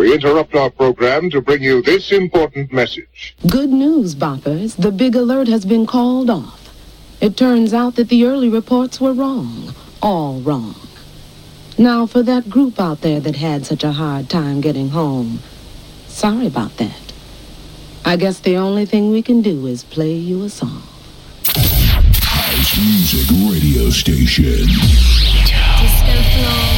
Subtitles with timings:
[0.00, 3.36] we interrupt our program to bring you this important message.
[3.46, 4.74] Good news, boppers.
[4.76, 6.74] The big alert has been called off.
[7.20, 9.74] It turns out that the early reports were wrong.
[10.00, 10.74] All wrong.
[11.76, 15.40] Now, for that group out there that had such a hard time getting home,
[16.08, 17.12] sorry about that.
[18.02, 20.82] I guess the only thing we can do is play you a song.
[21.44, 24.64] House Music Radio Station.
[24.64, 26.69] Disco floor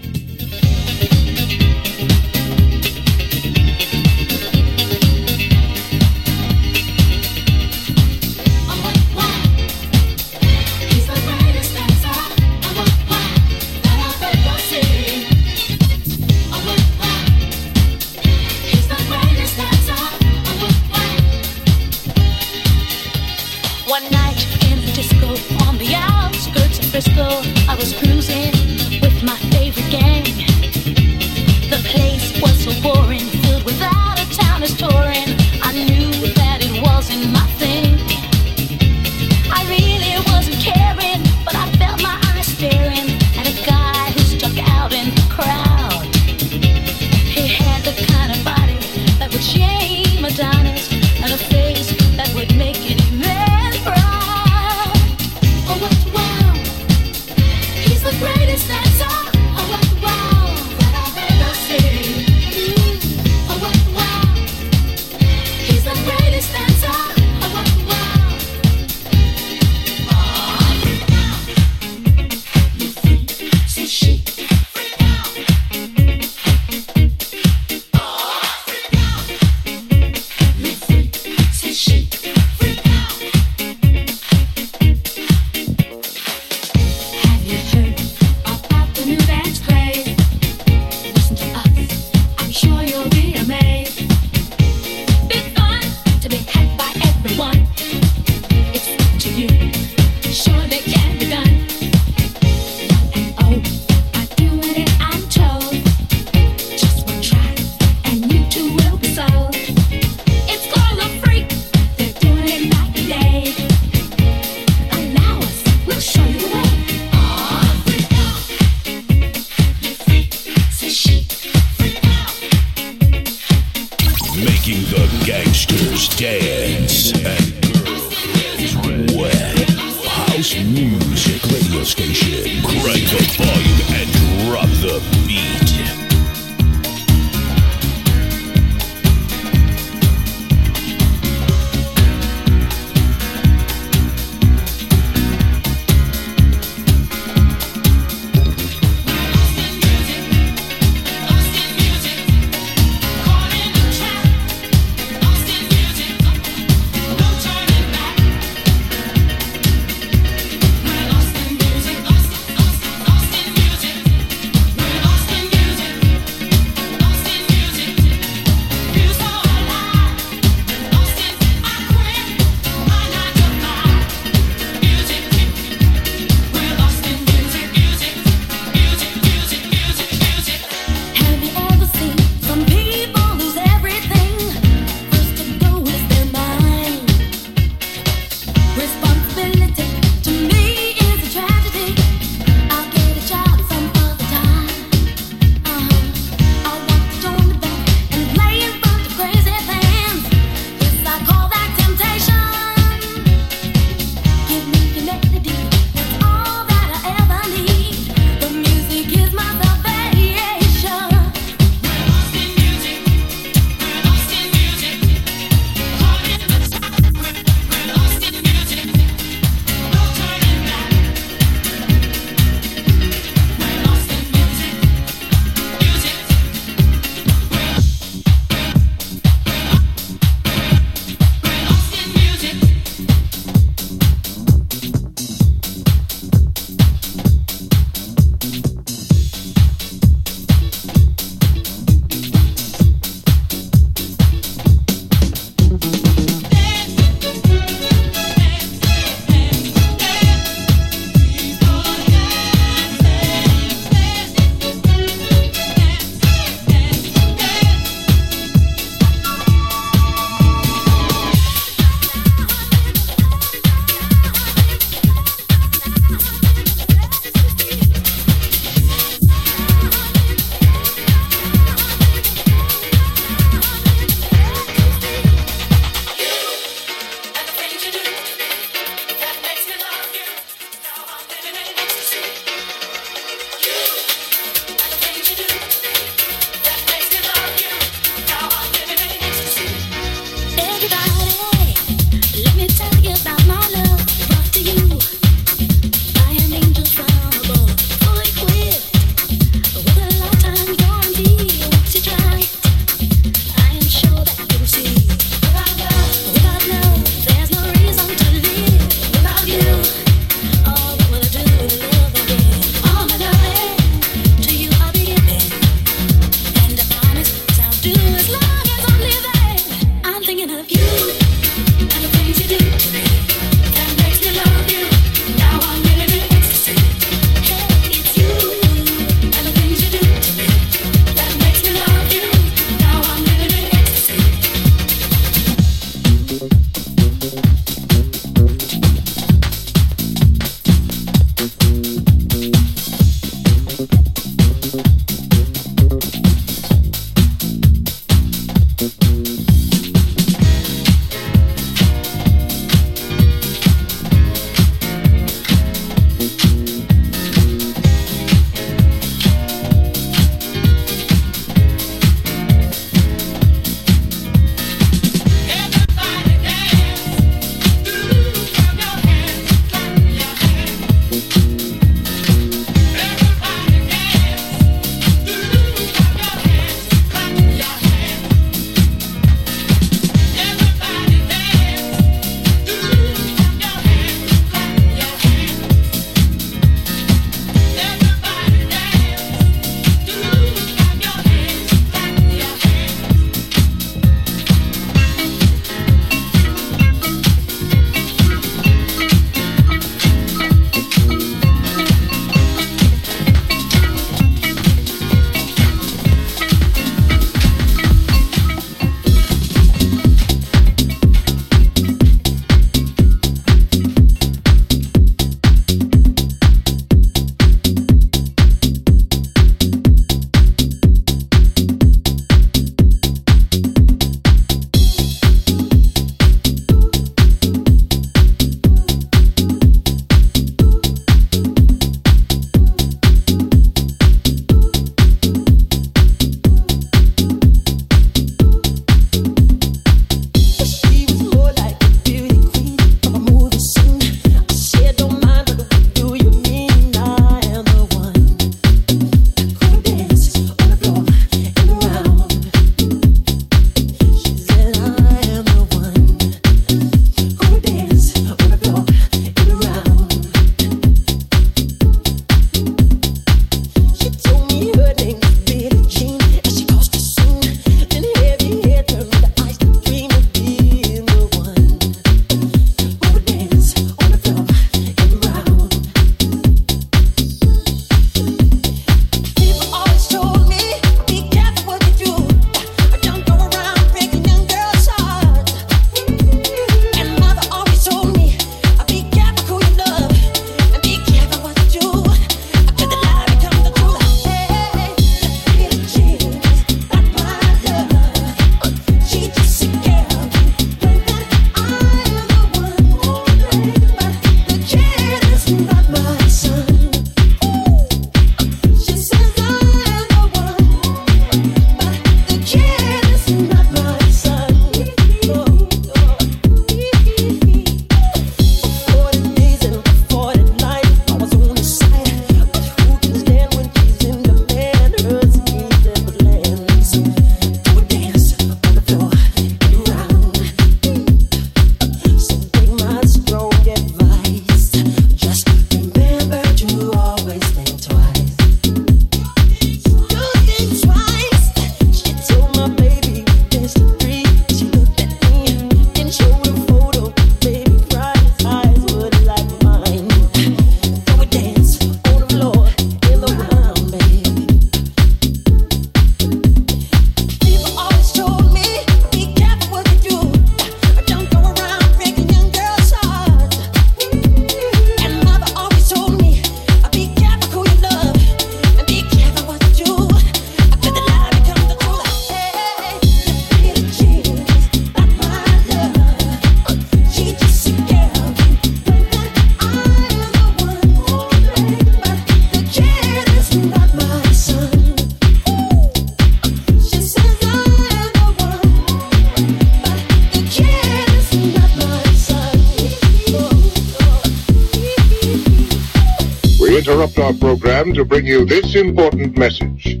[599.62, 600.00] message.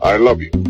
[0.00, 0.61] I love you.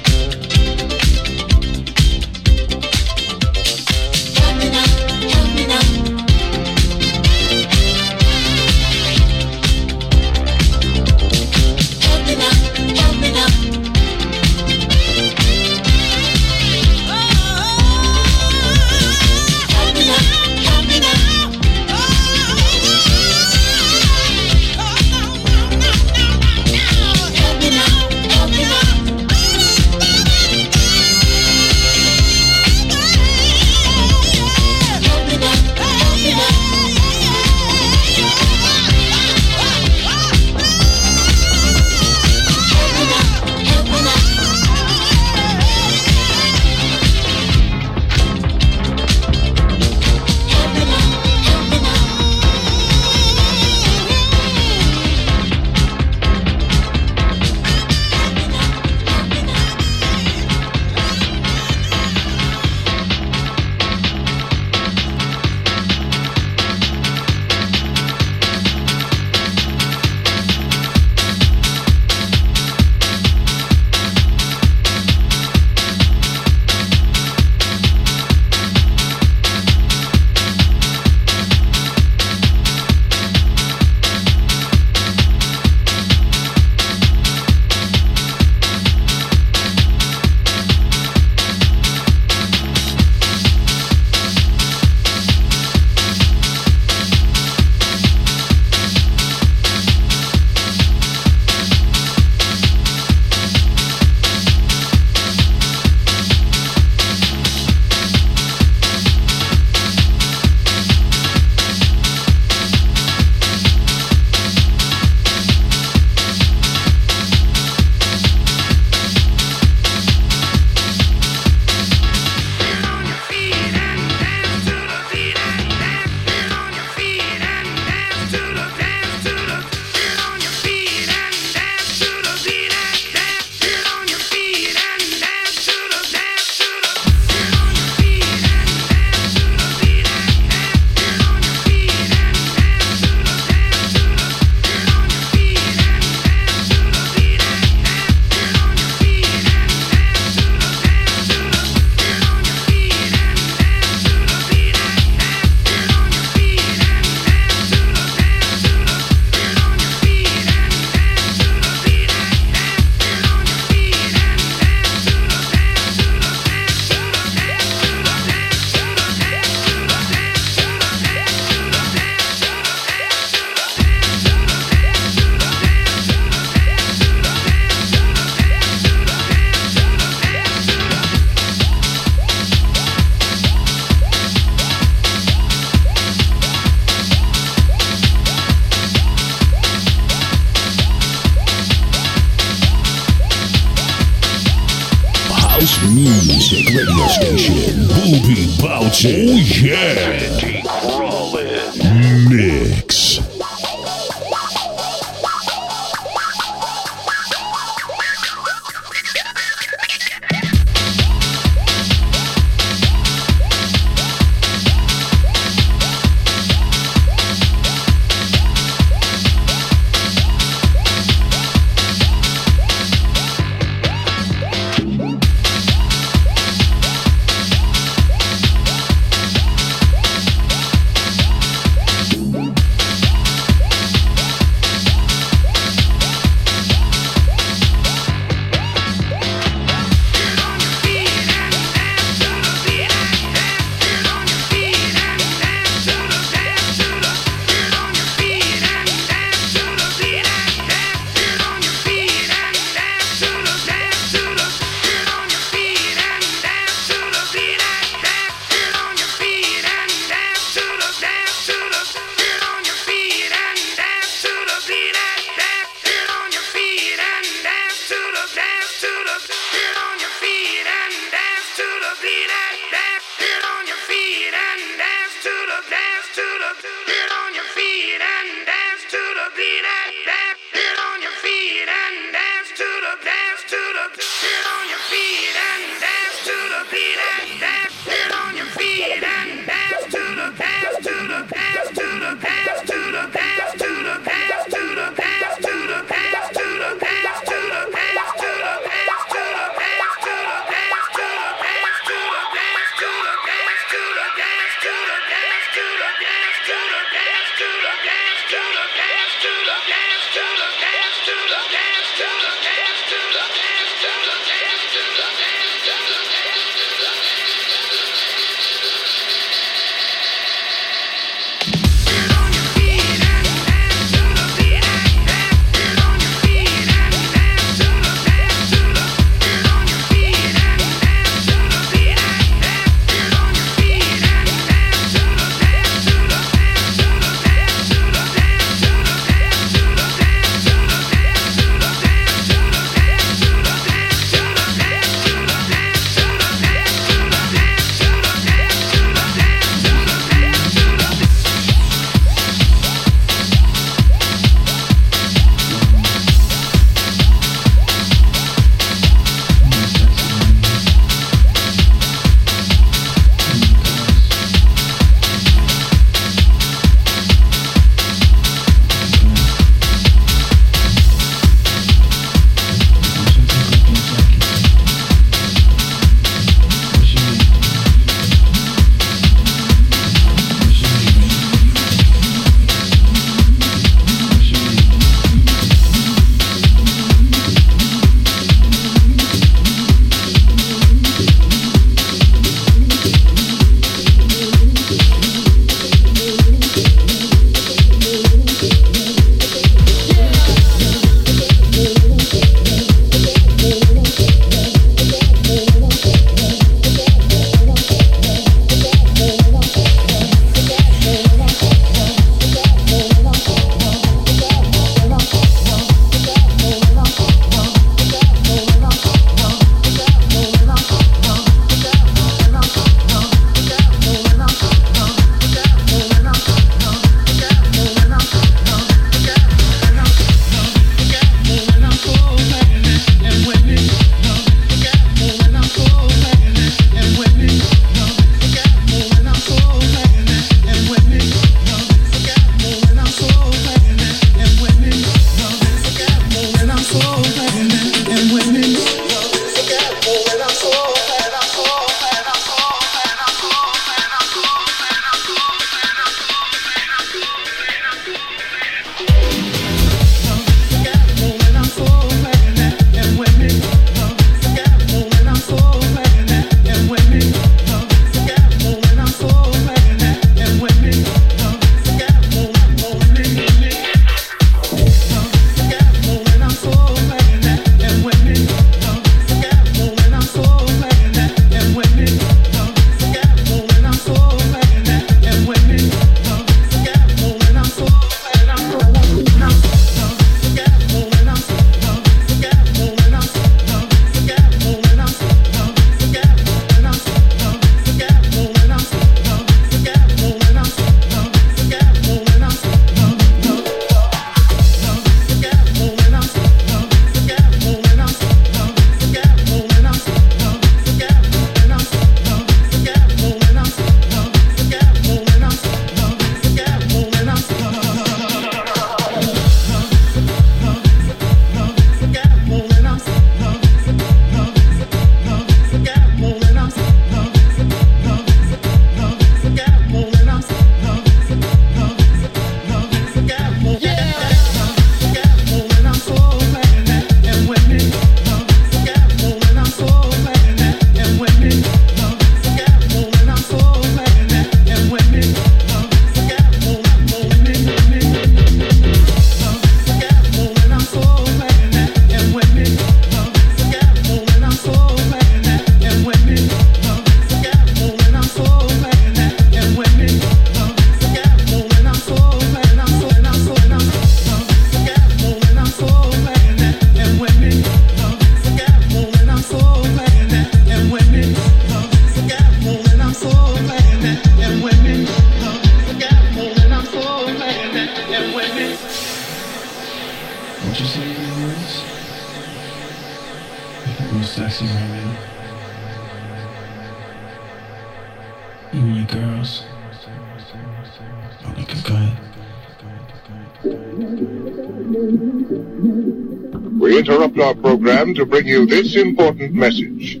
[598.02, 600.00] To bring you this important message.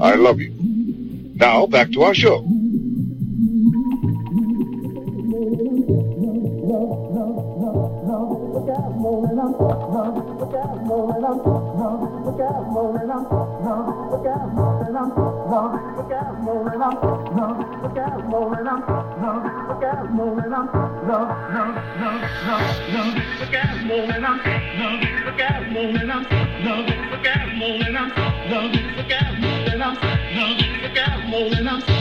[0.00, 0.52] I love you.
[1.36, 2.44] Now, back to our show.
[31.78, 31.95] House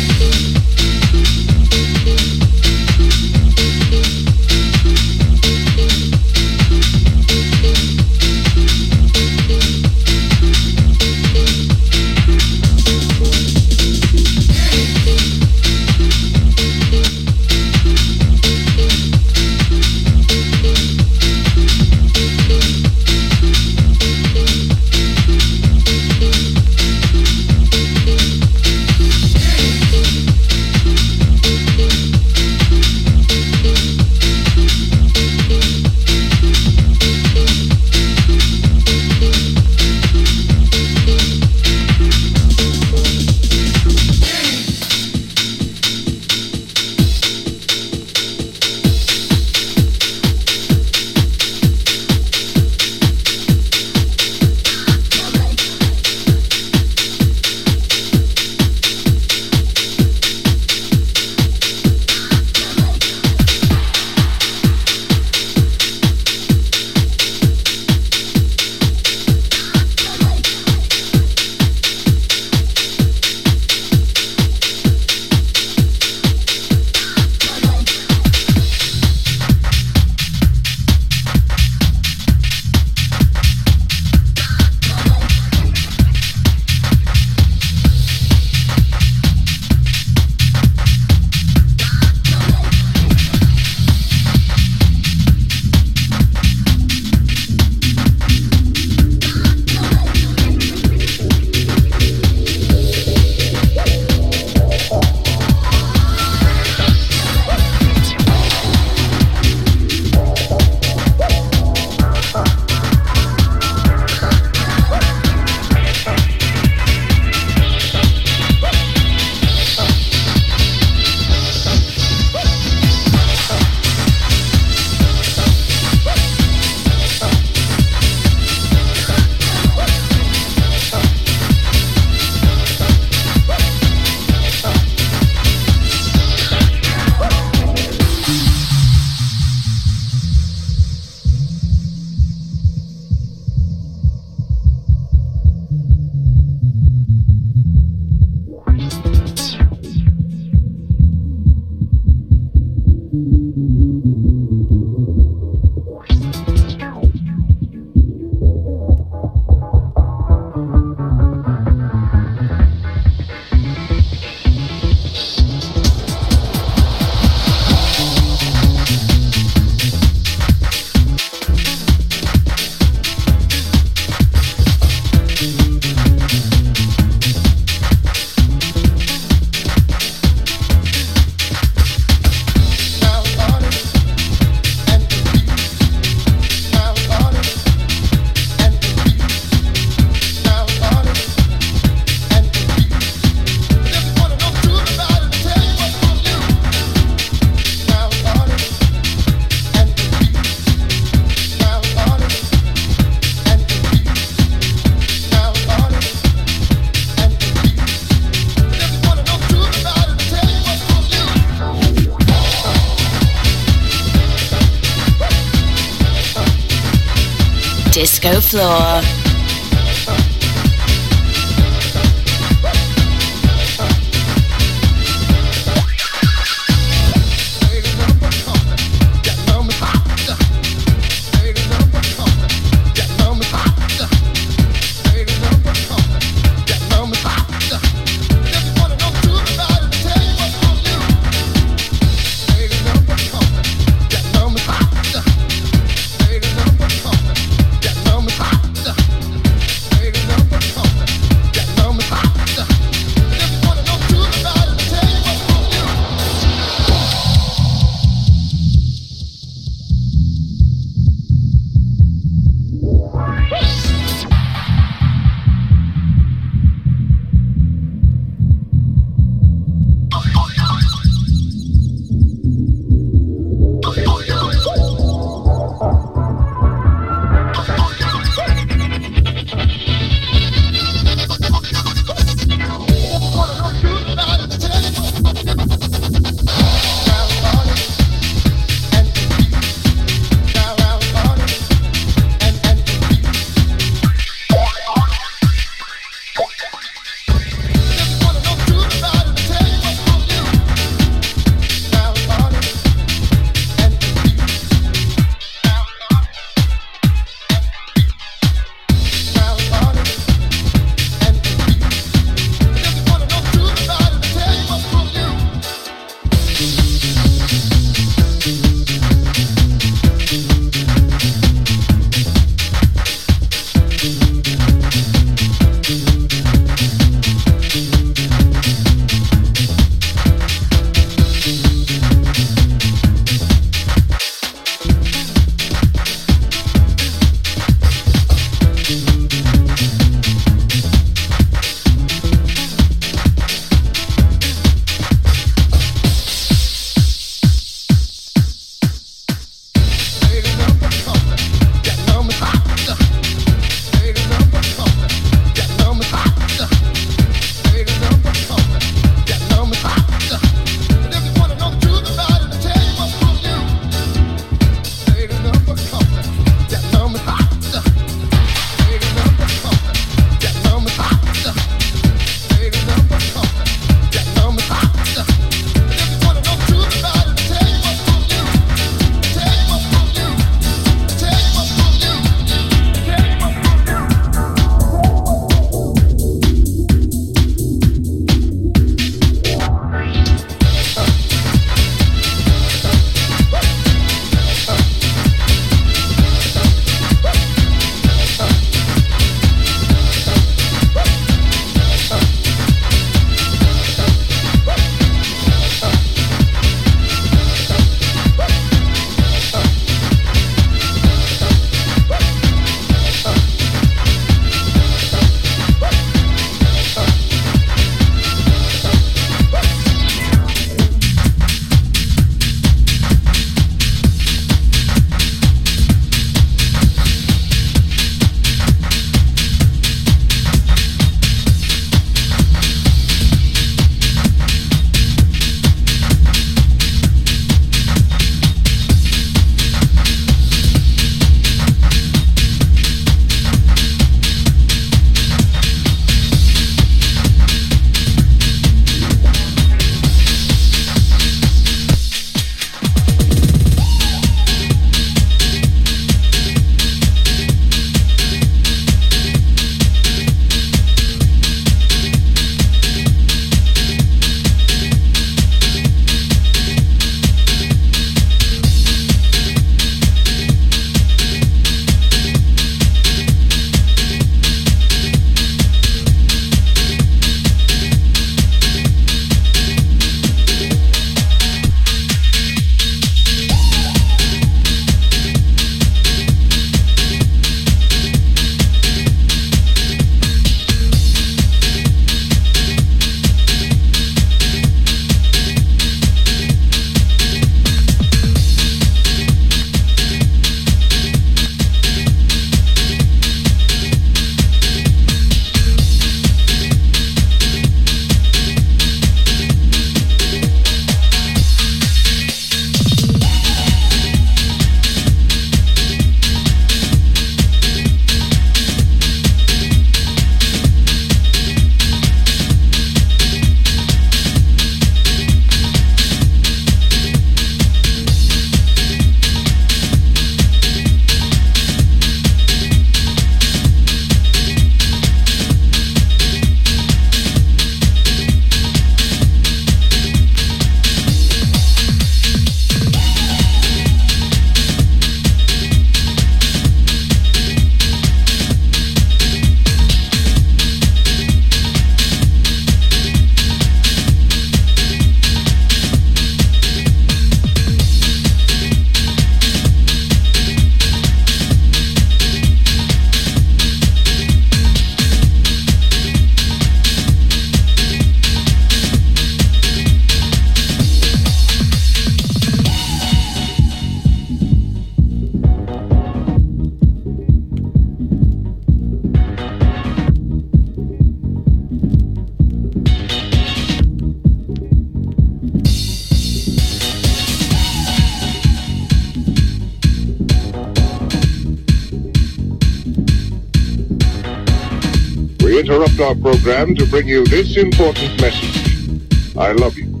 [596.42, 599.36] program to bring you this important message.
[599.36, 600.00] I love you.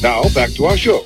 [0.00, 1.05] Now, back to our show.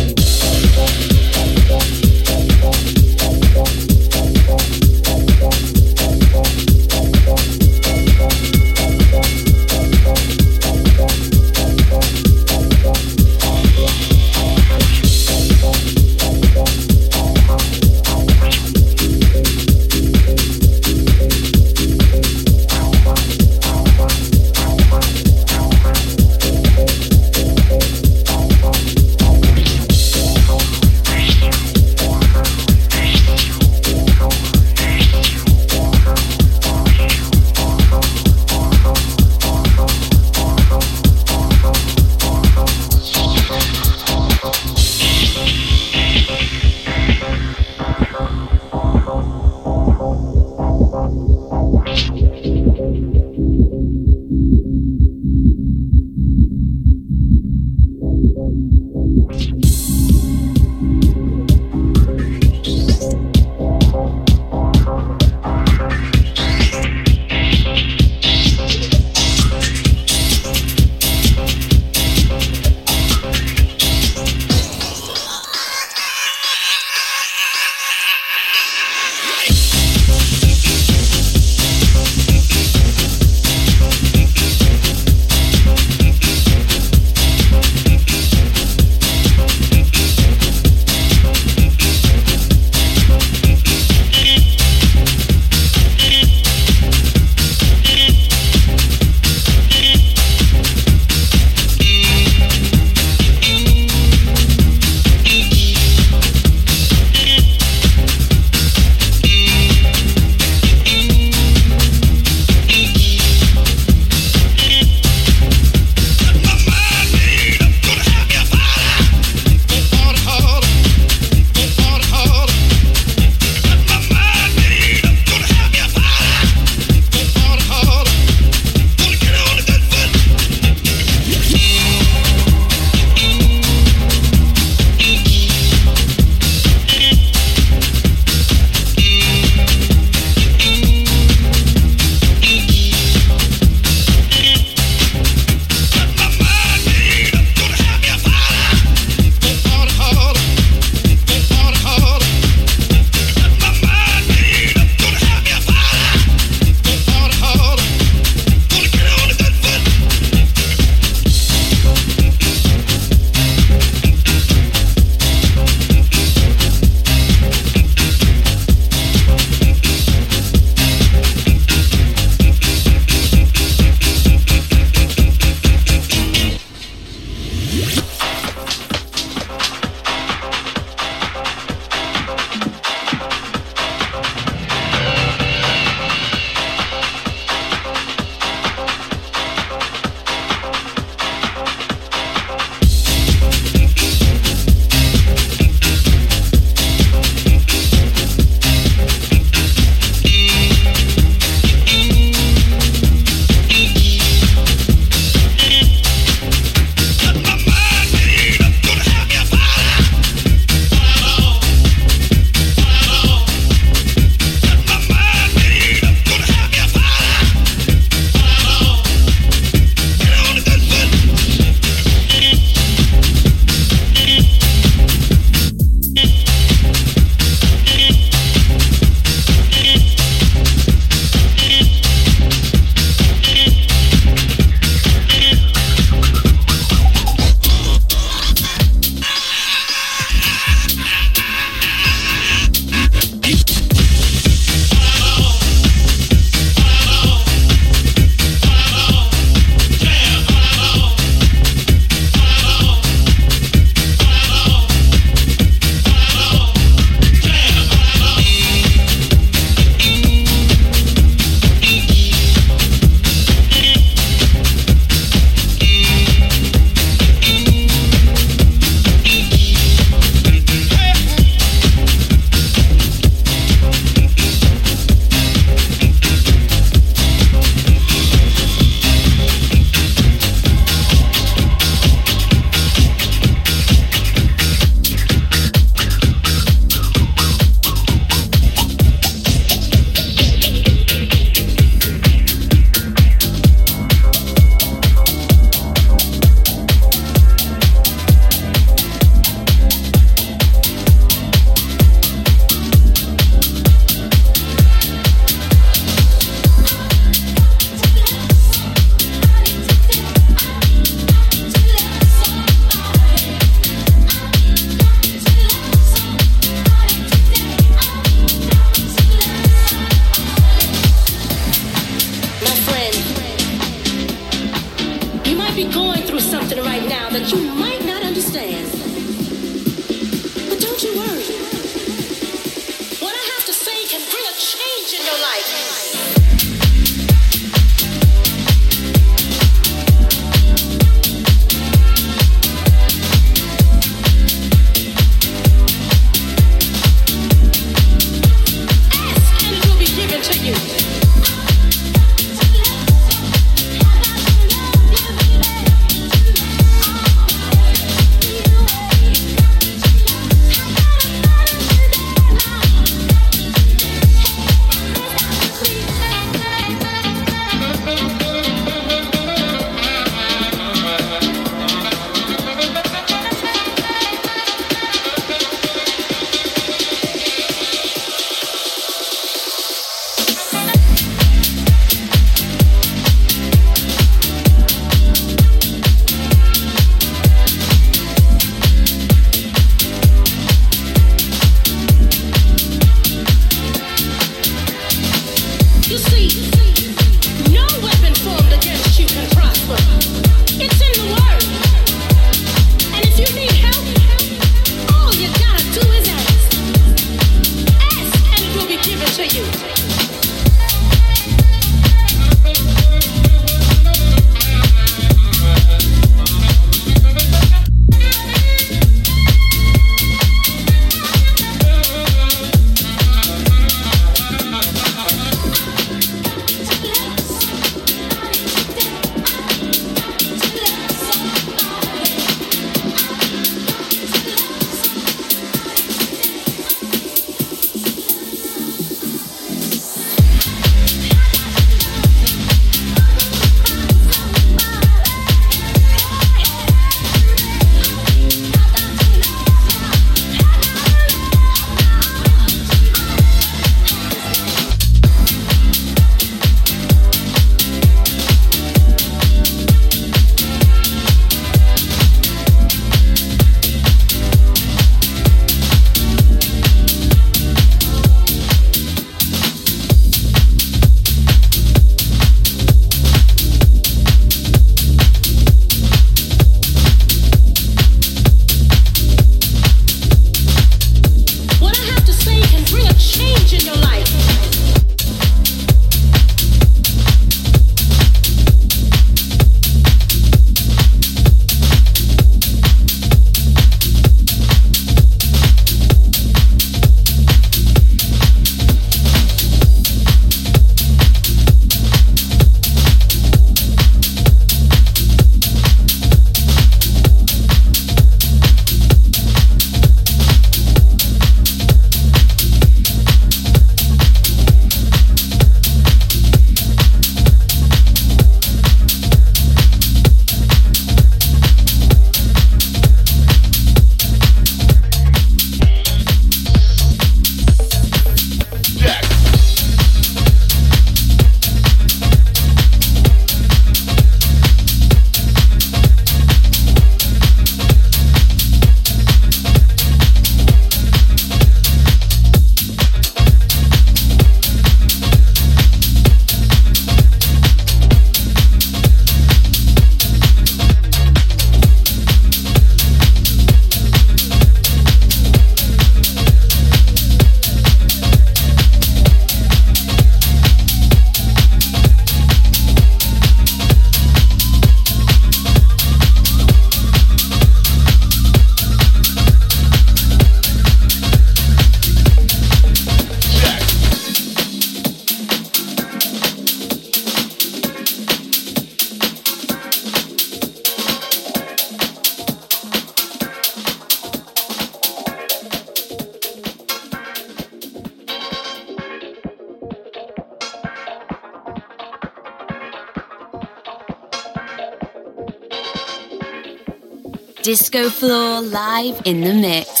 [597.71, 600.00] Disco Floor live in the mix.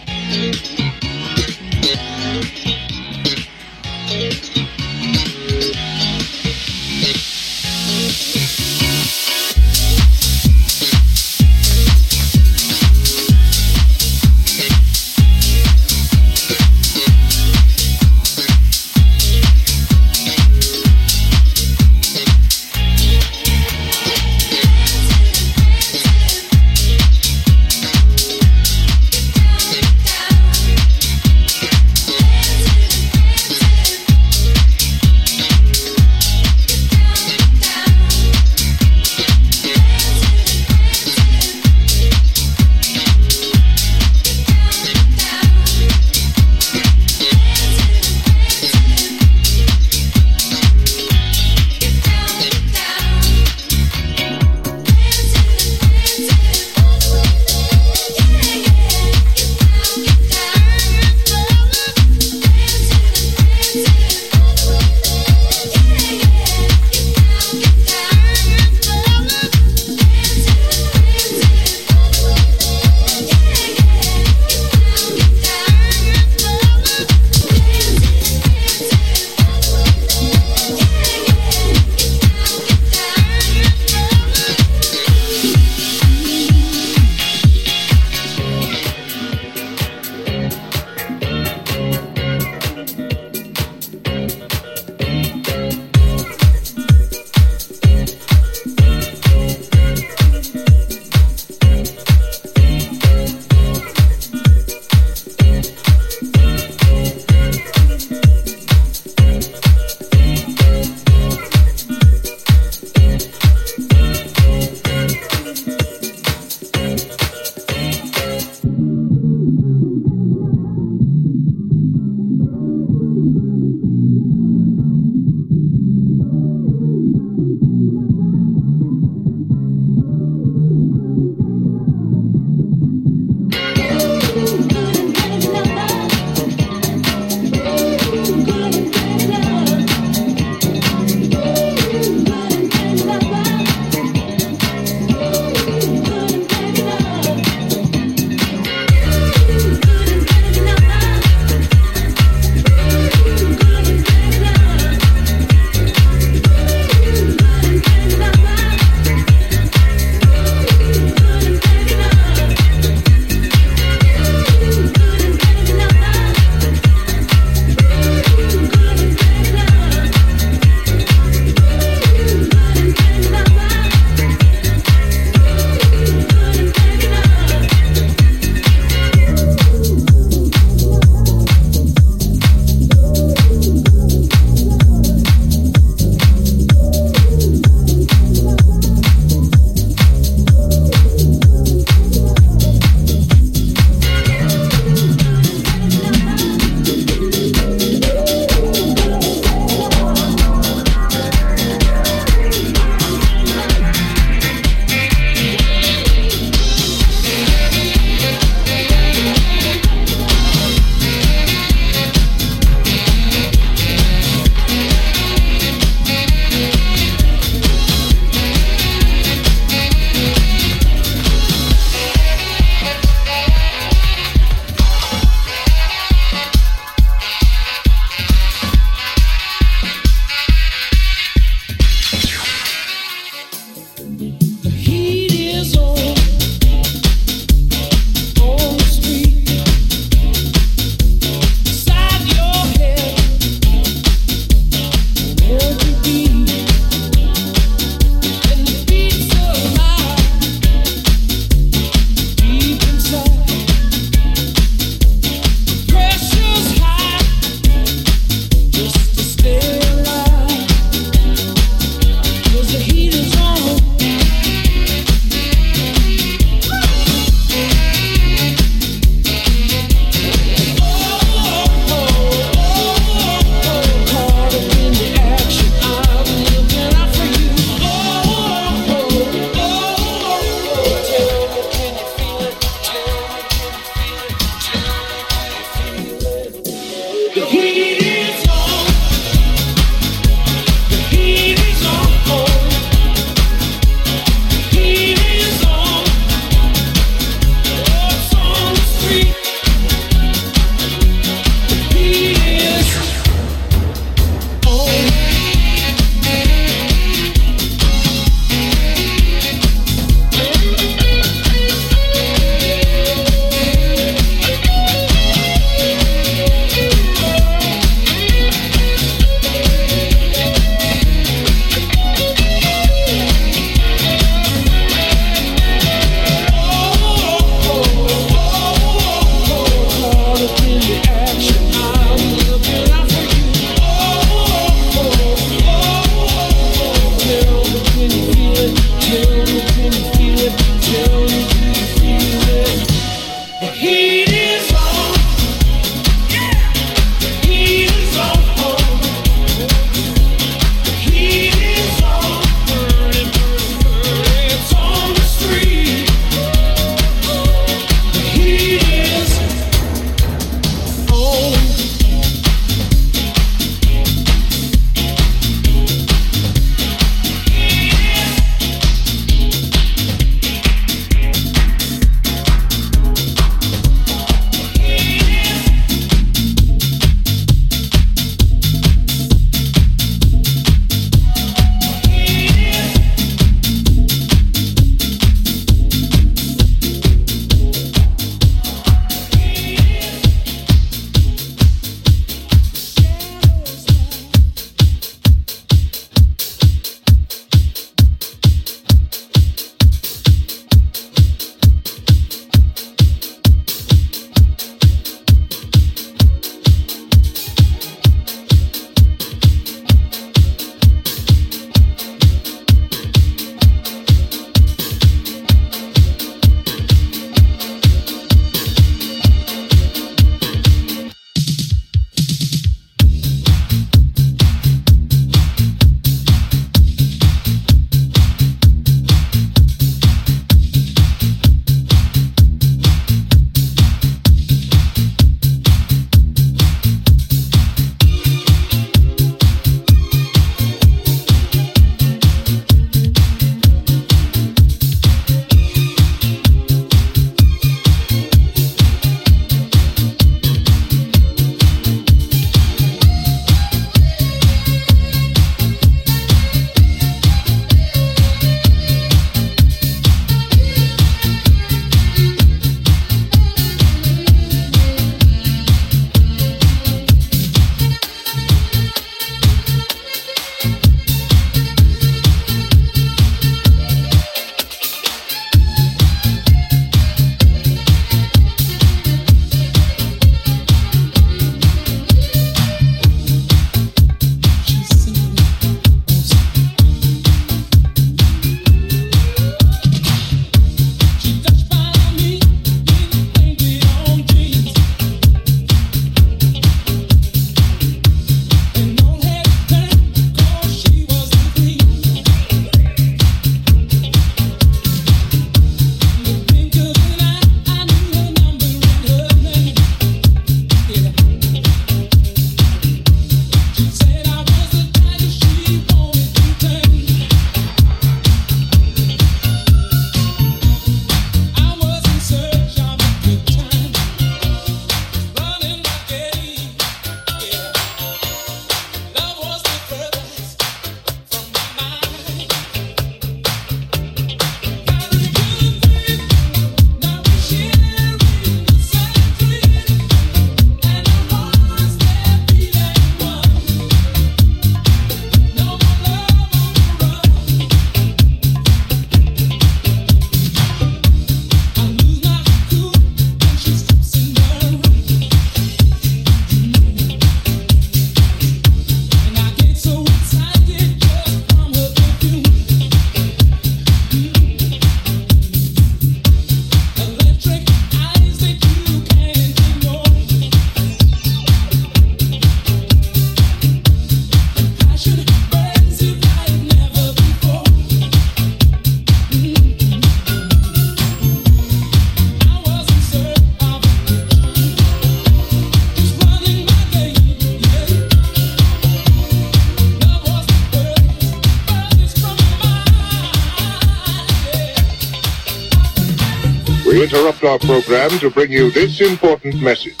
[597.44, 600.00] Our program to bring you this important message.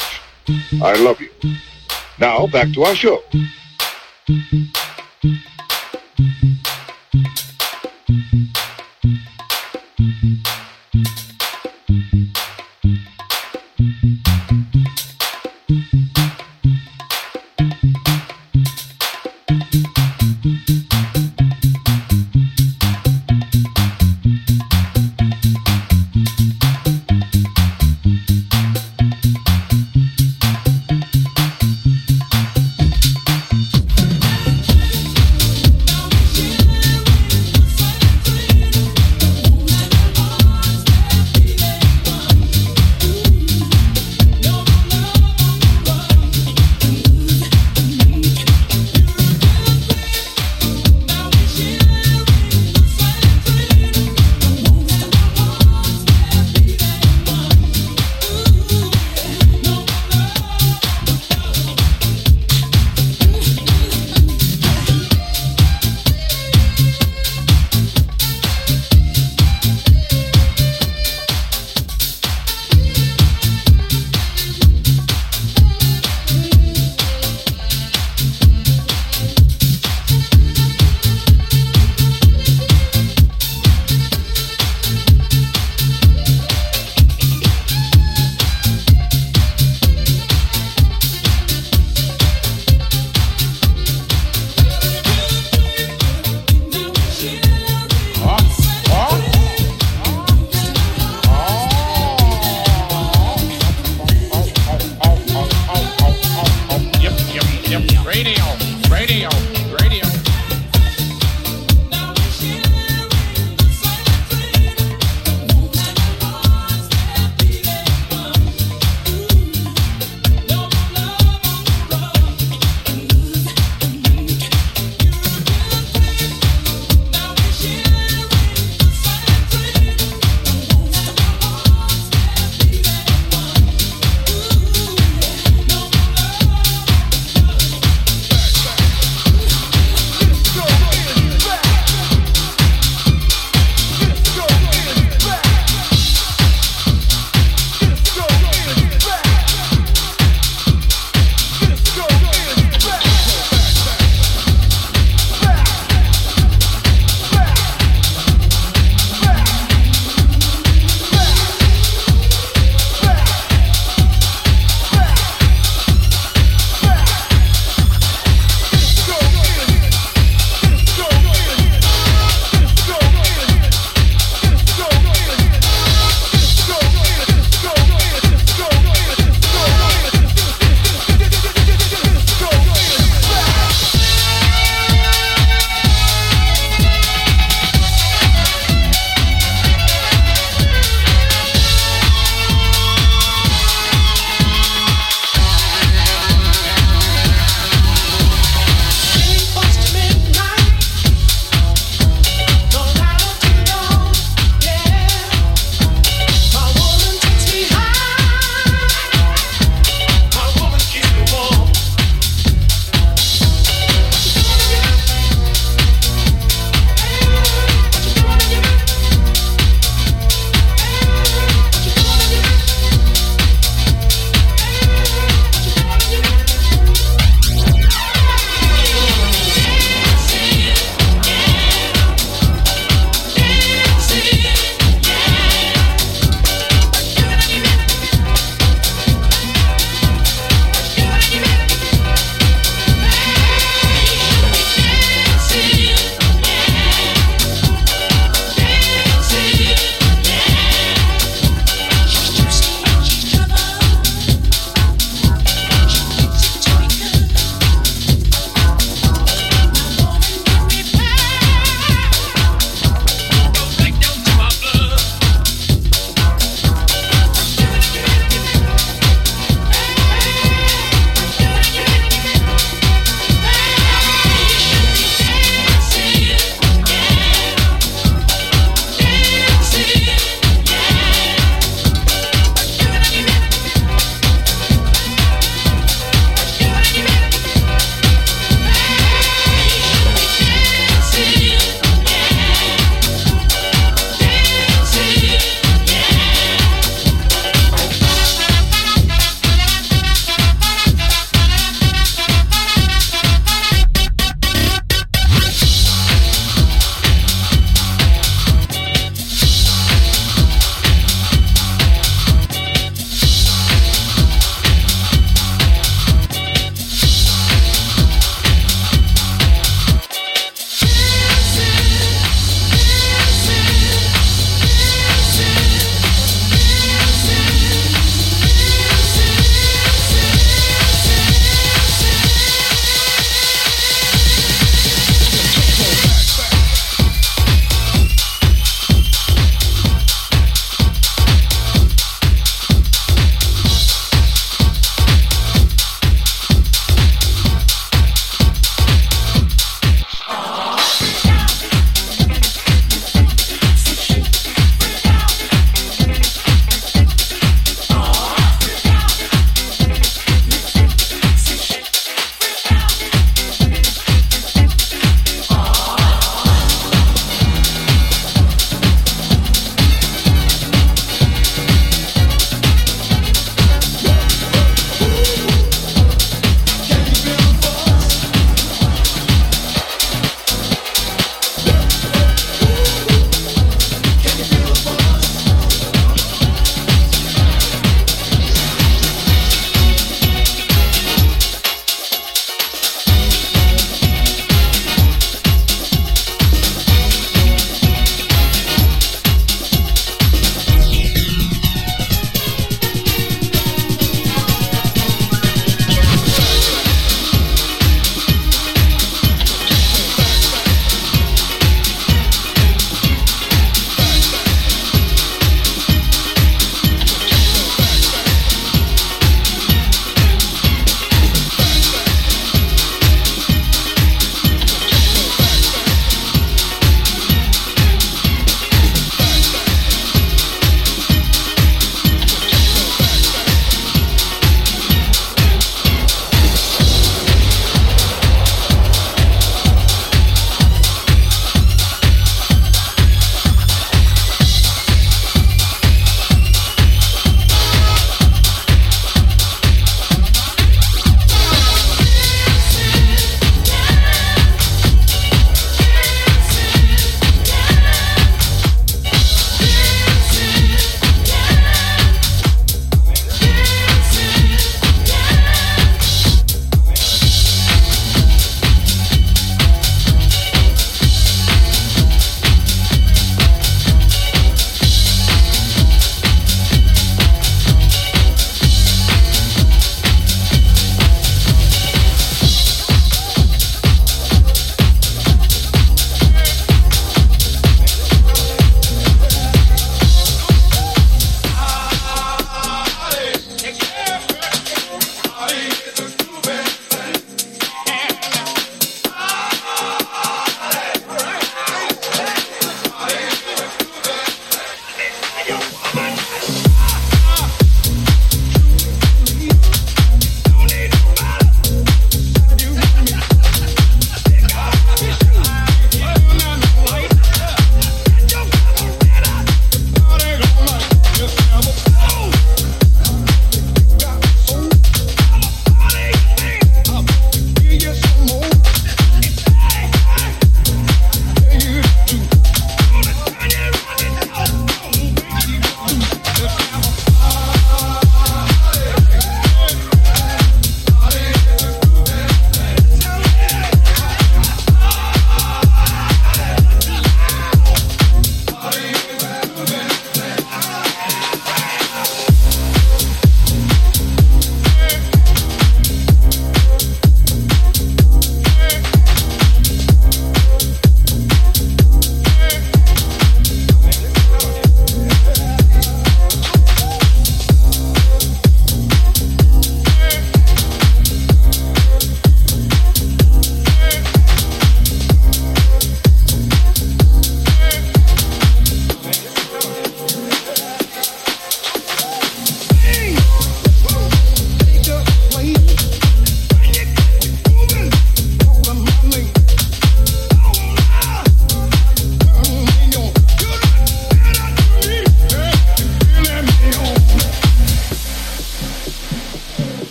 [0.82, 1.30] I love you.
[2.18, 3.22] Now, back to our show.